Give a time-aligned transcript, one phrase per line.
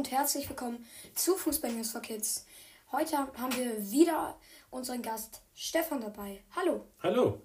[0.00, 0.82] und herzlich willkommen
[1.14, 2.46] zu Fußball News for Kids.
[2.90, 4.34] Heute haben wir wieder
[4.70, 6.42] unseren Gast Stefan dabei.
[6.56, 6.86] Hallo.
[7.02, 7.42] Hallo.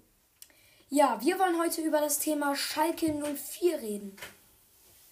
[0.88, 4.16] Ja, wir wollen heute über das Thema Schalke 04 reden.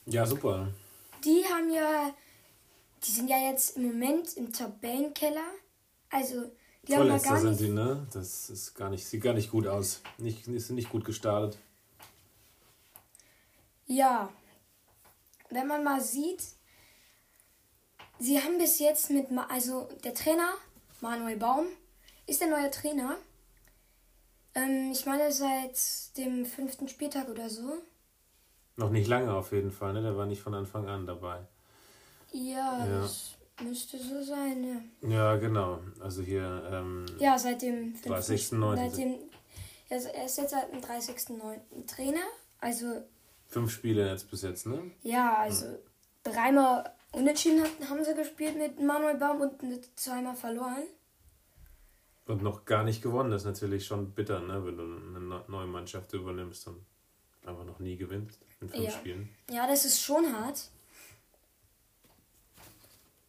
[0.07, 0.73] Ja, super.
[1.23, 2.15] Die haben ja,
[3.07, 5.51] die sind ja jetzt im Moment im Tabellenkeller.
[6.09, 6.51] Also,
[6.89, 7.59] die haben ja gar sind nicht.
[7.59, 8.07] sie, ne?
[8.15, 10.01] Das ist gar nicht, sieht gar nicht gut aus.
[10.17, 11.59] Nicht, sind nicht gut gestartet.
[13.85, 14.33] Ja,
[15.51, 16.43] wenn man mal sieht,
[18.19, 20.53] sie haben bis jetzt mit, also der Trainer,
[21.01, 21.67] Manuel Baum,
[22.27, 23.17] ist der neue Trainer.
[24.55, 25.77] Ähm, ich meine seit
[26.17, 27.83] dem fünften Spieltag oder so.
[28.77, 30.03] Noch nicht lange auf jeden Fall, ne?
[30.03, 31.41] Der war nicht von Anfang an dabei.
[32.33, 33.01] Ja, Ja.
[33.03, 35.09] das müsste so sein, ja.
[35.09, 35.81] Ja, genau.
[36.01, 38.07] Also hier, ähm, Ja, seit dem 5.
[38.17, 38.77] 30.09..
[38.77, 39.15] Seit dem,
[39.91, 41.87] also er ist jetzt seit dem 30.09.
[41.87, 42.25] Trainer.
[42.61, 43.03] Also,
[43.47, 44.91] fünf Spiele jetzt bis jetzt, ne?
[45.03, 45.67] ja, also
[46.25, 49.61] dreimal unentschieden hat- haben sie gespielt mit Manuel Baum und
[49.99, 50.85] zweimal verloren.
[52.27, 53.31] Und noch gar nicht gewonnen.
[53.31, 54.65] Das ist natürlich schon bitter, ne?
[54.65, 56.85] Wenn du eine neu- neue Mannschaft übernimmst und
[57.45, 58.91] einfach noch nie gewinnst in fünf Ja.
[58.91, 59.29] Spielen.
[59.51, 60.71] Ja, das ist schon hart.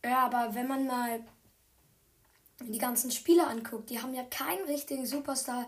[0.03, 1.19] Ja, aber wenn man mal
[2.61, 5.67] die ganzen Spiele anguckt, die haben ja keinen richtigen Superstar.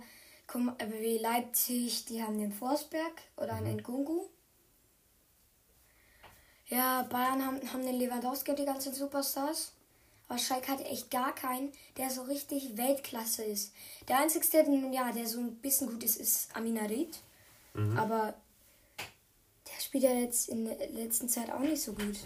[0.53, 4.27] Mal, wie Leipzig, die haben den Forsberg oder einen Nkunku.
[6.69, 9.73] Ja, Bayern haben, haben den Lewandowski und die ganzen Superstars.
[10.29, 13.73] Aber Schalke hat echt gar keinen, der so richtig Weltklasse ist.
[14.09, 17.19] Der einzige, der, ja, der so ein bisschen gut ist, ist Aminarit.
[17.95, 18.33] Aber
[19.67, 22.17] der spielt ja jetzt in der letzten Zeit auch nicht so gut.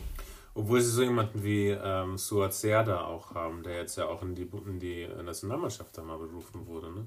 [0.53, 4.35] Obwohl sie so jemanden wie ähm, Suat Serda auch haben, der jetzt ja auch in
[4.35, 6.91] die, in die Nationalmannschaft da mal berufen wurde.
[6.91, 7.05] Ne?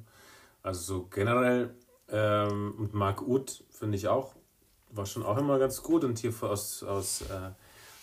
[0.62, 1.74] Also so generell,
[2.08, 4.34] ähm, und Marc Uth finde ich auch,
[4.96, 6.04] war schon auch immer ganz gut.
[6.04, 7.50] Und hier aus, aus äh,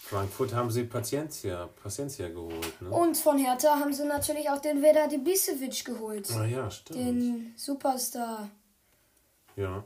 [0.01, 2.81] Frankfurt haben sie Paciencia, Paciencia geholt.
[2.81, 2.89] Ne?
[2.89, 6.29] Und von Hertha haben sie natürlich auch den Veda Ibisevic geholt.
[6.31, 6.99] Ah ja, stimmt.
[6.99, 8.49] Den Superstar.
[9.55, 9.83] Ja.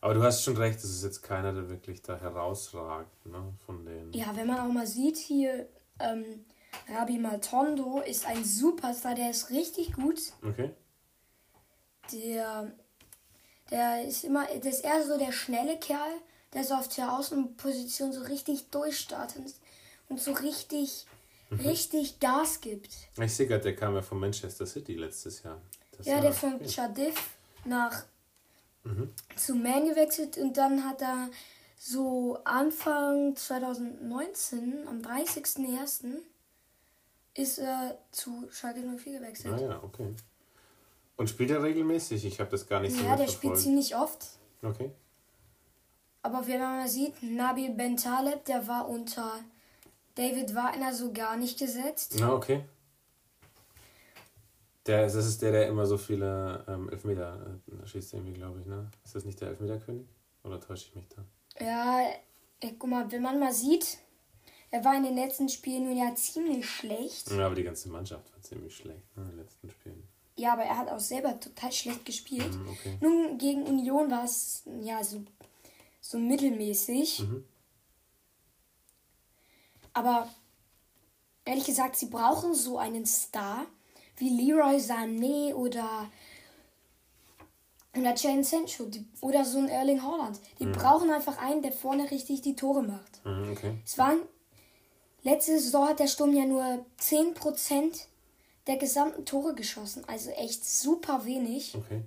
[0.00, 3.84] Aber du hast schon recht, es ist jetzt keiner, der wirklich da herausragt, ne, von
[3.84, 4.12] denen.
[4.12, 6.44] Ja, wenn man auch mal sieht, hier ähm,
[6.88, 10.20] Rabi Maltondo ist ein Superstar, der ist richtig gut.
[10.46, 10.70] Okay.
[12.12, 12.72] Der,
[13.70, 16.20] der ist immer, der ist eher so der schnelle Kerl,
[16.54, 19.54] der so auf der Außenposition so richtig durchstartet
[20.08, 21.06] und so richtig,
[21.50, 22.90] richtig Gas gibt.
[23.20, 25.60] Ich sehe gerade, der kam ja von Manchester City letztes Jahr.
[25.96, 27.14] Das Ja, der von Chadif
[27.64, 28.04] nach
[29.34, 31.28] zu Man gewechselt und dann hat er
[31.78, 36.18] so Anfang 2019, am 30.01.
[37.34, 39.54] ist er zu Schalke 04 gewechselt.
[39.54, 40.14] Ah ja, okay.
[41.16, 42.24] Und spielt er regelmäßig?
[42.24, 44.26] Ich habe das gar nicht so ja, der spielt ziemlich oft.
[44.62, 44.90] Okay.
[46.22, 49.40] Aber wenn man mal sieht, Nabil Bentaleb, der war unter
[50.14, 52.16] David Wagner so gar nicht gesetzt.
[52.18, 52.64] Na, okay.
[54.86, 58.66] Der, das ist der, der immer so viele ähm, Elfmeter äh, schießt, irgendwie, glaube ich,
[58.66, 58.88] ne?
[59.04, 60.06] Ist das nicht der Elfmeterkönig?
[60.44, 61.64] Oder täusche ich mich da?
[61.64, 62.08] Ja,
[62.60, 63.98] ey, guck mal, wenn man mal sieht,
[64.70, 67.30] er war in den letzten Spielen nun ja ziemlich schlecht.
[67.30, 70.06] Ja, aber die ganze Mannschaft war ziemlich schlecht, ne, in den letzten Spielen.
[70.36, 72.54] Ja, aber er hat auch selber total schlecht gespielt.
[72.54, 72.98] Mhm, okay.
[73.00, 75.22] Nun, gegen Union war es ja so,
[76.00, 77.20] so mittelmäßig.
[77.20, 77.44] Mhm.
[79.94, 80.28] Aber
[81.46, 83.64] ehrlich gesagt, sie brauchen so einen Star
[84.18, 86.10] wie Leroy Sané oder
[87.96, 90.38] oder Jane Sancho die, oder so ein Erling Haaland.
[90.58, 93.24] Die brauchen einfach einen, der vorne richtig die Tore macht.
[93.24, 93.78] Mhm, okay.
[93.84, 94.18] Es waren
[95.22, 98.06] letzte Saison hat der Sturm ja nur 10%
[98.66, 101.74] der gesamten Tore geschossen, also echt super wenig.
[101.76, 102.02] Okay.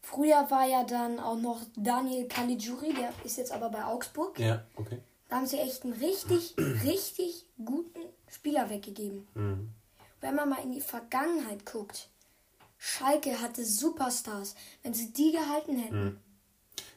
[0.00, 4.38] Früher war ja dann auch noch Daniel Caligiuri, der ist jetzt aber bei Augsburg.
[4.38, 4.98] Ja, okay.
[5.28, 9.26] Da haben sie echt einen richtig, richtig guten Spieler weggegeben.
[9.34, 9.70] Mhm.
[10.20, 12.08] Wenn man mal in die Vergangenheit guckt,
[12.78, 14.54] Schalke hatte Superstars.
[14.82, 16.20] Wenn sie die gehalten hätten,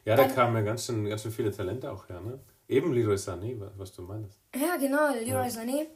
[0.04, 2.38] Ja, da kamen ja ganz schön, ganz schön viele Talente auch her, ne?
[2.68, 4.36] Eben Leroy Sané, wa- was du meinst.
[4.54, 5.86] ja genau, Leroy Sané,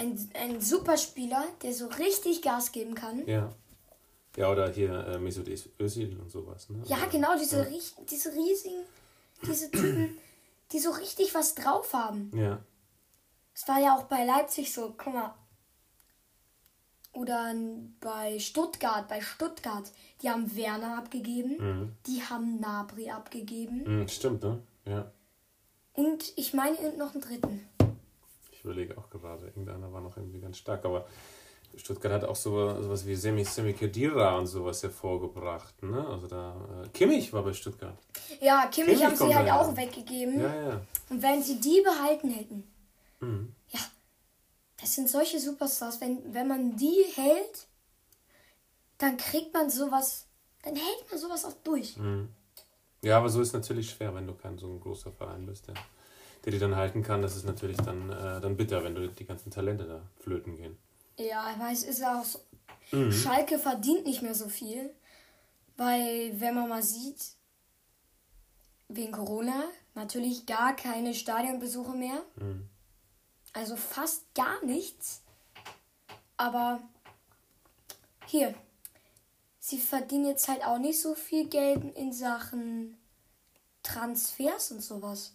[0.00, 3.26] ein, ein Superspieler, der so richtig Gas geben kann.
[3.28, 3.50] Ja.
[4.36, 5.48] Ja, oder hier äh, Mesut
[5.78, 6.82] Özil und sowas, ne?
[6.86, 8.82] Ja, genau, diese, rie- diese riesigen,
[9.46, 10.16] diese Typen,
[10.72, 12.30] die so richtig was drauf haben.
[12.34, 12.60] Ja.
[13.54, 15.34] Es war ja auch bei Leipzig so, guck mal.
[17.12, 17.52] Oder
[17.98, 19.90] bei Stuttgart, bei Stuttgart,
[20.22, 21.92] die haben Werner abgegeben, Mhm.
[22.06, 24.62] die haben Nabri abgegeben Mhm, stimmt, ne?
[24.86, 25.10] Ja.
[25.94, 27.68] und ich meine noch einen dritten.
[28.60, 31.06] Ich überlege auch gerade, irgendeiner war noch irgendwie ganz stark, aber
[31.76, 36.06] Stuttgart hat auch so, sowas wie Semi, Semi Khedira und sowas hervorgebracht, ne?
[36.06, 36.54] Also da,
[36.84, 37.96] äh, Kimmich war bei Stuttgart.
[38.38, 40.40] Ja, Kimmich Kimmich haben sie halt auch weggegeben.
[40.42, 40.80] Ja, ja.
[41.08, 42.64] Und wenn sie die behalten hätten,
[43.20, 43.54] Mhm.
[43.70, 43.80] ja,
[44.78, 46.02] das sind solche Superstars.
[46.02, 47.66] Wenn, wenn man die hält,
[48.98, 50.26] dann kriegt man sowas,
[50.62, 51.96] dann hält man sowas auch durch.
[51.96, 52.28] Mhm.
[53.00, 55.74] Ja, aber so ist natürlich schwer, wenn du kein so ein großer Verein bist, der,
[56.44, 57.22] der die dann halten kann.
[57.22, 60.76] Das ist natürlich dann, äh, dann bitter, wenn du die ganzen Talente da flöten gehen.
[61.18, 62.40] Ja, aber es ist auch so.
[62.92, 63.12] Mhm.
[63.12, 64.90] Schalke verdient nicht mehr so viel,
[65.76, 67.20] weil wenn man mal sieht,
[68.88, 69.64] wegen Corona
[69.94, 72.22] natürlich gar keine Stadionbesuche mehr.
[72.36, 72.68] Mhm.
[73.52, 75.22] Also fast gar nichts.
[76.36, 76.80] Aber
[78.26, 78.54] hier,
[79.58, 82.96] sie verdienen jetzt halt auch nicht so viel Geld in Sachen
[83.82, 85.34] Transfers und sowas.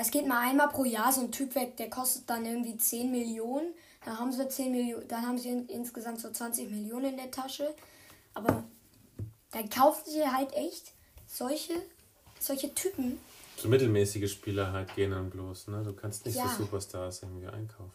[0.00, 3.10] Es geht mal einmal pro Jahr so ein Typ weg, der kostet dann irgendwie 10
[3.10, 3.74] Millionen.
[4.04, 7.30] Dann haben sie 10 Millionen, dann haben sie in, insgesamt so 20 Millionen in der
[7.30, 7.74] Tasche.
[8.34, 8.64] Aber
[9.52, 10.92] dann kaufen sie halt echt
[11.26, 11.74] solche,
[12.40, 13.18] solche Typen.
[13.56, 15.82] So mittelmäßige Spieler halt gehen dann bloß, ne?
[15.84, 16.48] Du kannst nicht Ja.
[16.48, 17.92] so Superstars irgendwie einkaufen.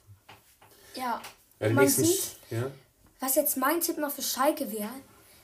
[0.95, 1.21] Ja.
[1.59, 2.71] Ja, Man sieht, ja?
[3.19, 4.91] Was jetzt mein Tipp noch für Schalke wäre,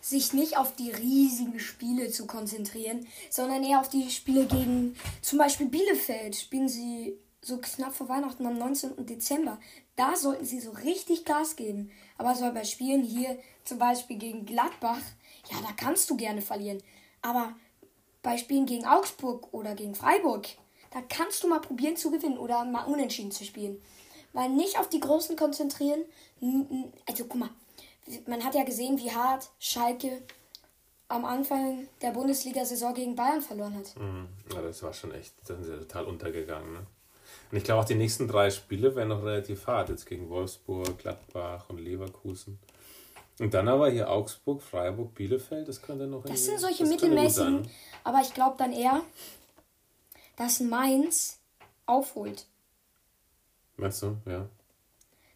[0.04, 5.40] sich nicht auf die riesigen Spiele zu konzentrieren, sondern eher auf die Spiele gegen zum
[5.40, 6.36] Beispiel Bielefeld.
[6.36, 9.06] Spielen sie so knapp vor Weihnachten am 19.
[9.06, 9.60] Dezember.
[9.96, 11.90] Da sollten sie so richtig Gas geben.
[12.18, 15.02] Aber so bei Spielen hier zum Beispiel gegen Gladbach,
[15.50, 16.84] ja, da kannst du gerne verlieren.
[17.22, 17.56] Aber
[18.22, 20.48] bei Spielen gegen Augsburg oder gegen Freiburg,
[20.92, 23.82] da kannst du mal probieren zu gewinnen oder mal unentschieden zu spielen.
[24.34, 26.02] Weil nicht auf die Großen konzentrieren.
[27.08, 27.50] Also guck mal,
[28.28, 30.22] man hat ja gesehen, wie hart Schalke
[31.08, 33.96] am Anfang der Bundesliga-Saison gegen Bayern verloren hat.
[33.98, 34.28] Mhm.
[34.54, 36.80] ja, das war schon echt, da sind sie total untergegangen, ne?
[37.52, 39.90] Und ich glaube auch die nächsten drei Spiele werden noch relativ hart.
[39.90, 42.58] Jetzt gegen Wolfsburg, Gladbach und Leverkusen.
[43.40, 47.68] Und dann aber hier Augsburg, Freiburg, Bielefeld, das könnte noch Das sind solche das mittelmäßigen,
[48.04, 49.02] aber ich glaube dann eher,
[50.36, 51.40] dass Mainz
[51.86, 52.46] aufholt.
[53.78, 54.18] Meinst du?
[54.26, 54.48] Ja.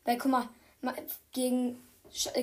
[0.06, 0.50] Weil guck mal,
[0.82, 0.94] ma-
[1.32, 1.78] gegen,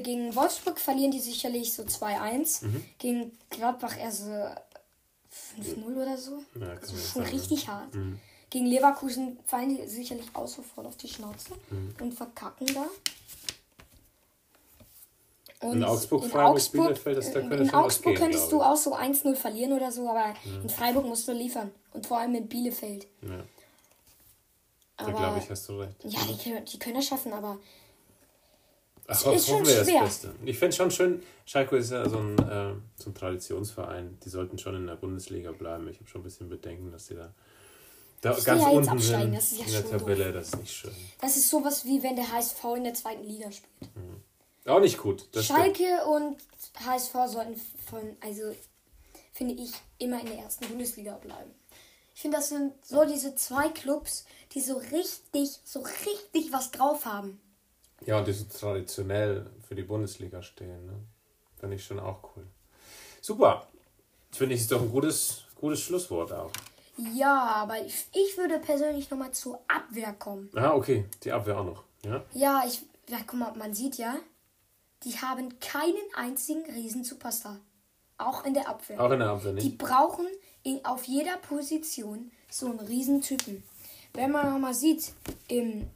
[0.02, 2.64] gegen Wolfsburg verlieren die sicherlich so 2-1.
[2.64, 2.84] Mhm.
[2.98, 6.42] Gegen Gladbach eher so 5-0 oder so.
[6.60, 7.28] Ja, Also schon sagen.
[7.36, 7.94] richtig hart.
[7.94, 8.18] Mhm.
[8.50, 11.94] Gegen Leverkusen fallen die sicherlich auch sofort auf die Schnauze Mhm.
[12.00, 12.86] und verkacken da.
[15.62, 19.34] In Augsburg, Freiburg, Bielefeld, das- da könnte in was Augsburg könntest du auch so 1-0
[19.34, 21.70] verlieren oder so, aber in Freiburg musst du liefern.
[21.94, 23.06] Und vor allem mit Bielefeld.
[23.22, 23.44] Ja,
[24.98, 25.94] da glaube ich, hast du recht.
[26.04, 27.58] ja, die, können- die können das schaffen, aber
[29.06, 30.02] Ach, ist schon wir das schwer.
[30.02, 30.34] Beste.
[30.44, 34.18] Ich finde schon schön, Schalke ist ja so ein, äh, so ein Traditionsverein.
[34.24, 35.88] Die sollten schon in der Bundesliga bleiben.
[35.88, 37.34] Ich habe schon ein bisschen Bedenken, dass die da,
[38.22, 40.32] da ganz ja unten sind das ist ja in der Tabelle.
[40.32, 40.92] Das ist nicht schön.
[41.20, 43.90] das ist sowas wie wenn der HSV in der zweiten Liga spielt.
[44.66, 45.28] Auch nicht gut.
[45.32, 45.58] Das stimmt.
[45.58, 46.38] Schalke und
[46.86, 48.54] HSV sollten von, also
[49.32, 51.50] finde ich, immer in der ersten Bundesliga bleiben.
[52.14, 57.04] Ich finde, das sind so diese zwei Clubs, die so richtig, so richtig was drauf
[57.04, 57.40] haben.
[58.06, 60.86] Ja, und die so traditionell für die Bundesliga stehen.
[60.86, 60.92] Ne?
[61.58, 62.46] Finde ich schon auch cool.
[63.20, 63.66] Super.
[64.32, 66.50] Finde ich, ist doch ein gutes, gutes Schlusswort auch.
[67.14, 70.50] Ja, aber ich, ich würde persönlich nochmal zur Abwehr kommen.
[70.54, 71.06] Ah, okay.
[71.22, 71.84] Die Abwehr auch noch.
[72.04, 72.22] Ja?
[72.34, 74.16] Ja, ich, ja, guck mal, man sieht ja,
[75.02, 77.58] die haben keinen einzigen Riesen-Superstar.
[78.18, 79.00] Auch in der Abwehr.
[79.00, 79.78] Auch in der Abwehr Die nicht.
[79.78, 80.26] brauchen
[80.62, 83.62] in, auf jeder Position so einen Riesentypen.
[84.12, 85.12] Wenn man mal sieht,
[85.48, 85.88] im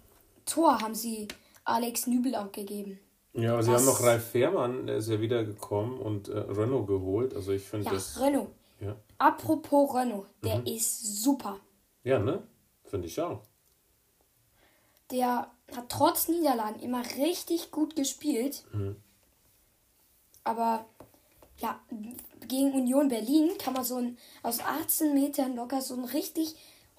[0.45, 1.29] Tor haben sie
[1.69, 2.99] Alex Nübel abgegeben.
[3.35, 7.35] Ja, aber sie haben noch Ralf Fährmann, der ist ja wiedergekommen und äh, Renault geholt.
[7.35, 8.19] Also ich finde Ja, das.
[8.21, 8.49] Renault.
[8.81, 8.97] Ja.
[9.19, 10.67] Apropos Renault, der Mhm.
[10.67, 11.61] ist super.
[12.05, 12.43] ja, ne?
[12.85, 13.43] Finde ich auch.
[15.11, 18.65] Der hat trotz Niederlagen immer richtig gut gespielt.
[18.73, 18.97] Mhm.
[20.45, 20.87] Aber
[21.59, 21.79] ja,
[22.47, 26.57] gegen Union Berlin kann man so ein, aus 18 Metern locker so einen richtig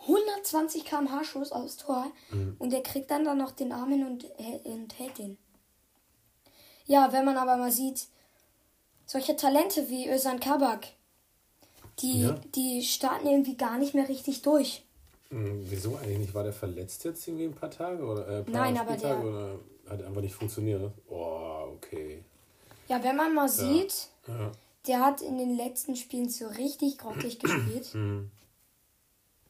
[0.08, 2.56] 120 km/h Schuss aufs Tor Mhm.
[2.60, 5.38] und der kriegt dann, dann noch den Arm hin und, hä- und hält den.
[6.86, 8.08] Ja, wenn man aber mal sieht,
[9.06, 10.88] solche Talente wie Özan Kabak,
[12.00, 12.40] die, Ja.
[12.56, 14.84] die starten irgendwie gar nicht mehr richtig durch.
[15.30, 16.34] Hm, wieso eigentlich nicht?
[16.34, 18.04] War der verletzt jetzt irgendwie ein paar Tage?
[18.04, 20.92] Oder, äh, ein paar Nein, aber der- Oder hat einfach nicht funktioniert?
[21.10, 22.24] Oh, okay.
[22.88, 24.52] Ja, wenn man mal sieht, Ja.
[24.88, 27.94] der hat in den letzten Spielen so richtig grottig gespielt.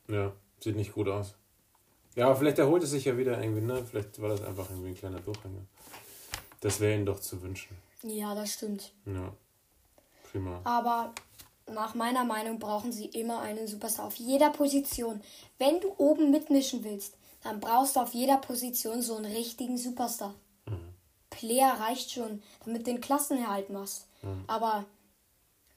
[0.09, 1.35] Ja, sieht nicht gut aus.
[2.15, 3.85] Ja, aber vielleicht erholt es sich ja wieder irgendwie, ne?
[3.85, 5.61] Vielleicht war das einfach irgendwie ein kleiner Durchhänger.
[6.61, 7.77] Das wäre ihnen doch zu wünschen.
[8.03, 8.91] Ja, das stimmt.
[9.05, 9.31] Ja.
[10.31, 10.61] Prima.
[10.63, 11.13] Aber
[11.71, 15.21] nach meiner Meinung brauchen sie immer einen Superstar auf jeder Position.
[15.57, 20.33] Wenn du oben mitmischen willst, dann brauchst du auf jeder Position so einen richtigen Superstar.
[21.29, 24.07] Player reicht schon, damit du den Klassenerhalt machst.
[24.47, 24.85] Aber